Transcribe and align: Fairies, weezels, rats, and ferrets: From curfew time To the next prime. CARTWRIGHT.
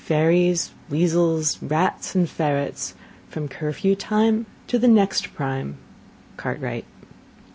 Fairies, 0.03 0.71
weezels, 0.89 1.59
rats, 1.61 2.15
and 2.15 2.27
ferrets: 2.27 2.95
From 3.29 3.47
curfew 3.47 3.95
time 3.95 4.47
To 4.65 4.79
the 4.79 4.87
next 4.87 5.35
prime. 5.35 5.77
CARTWRIGHT. 6.37 6.85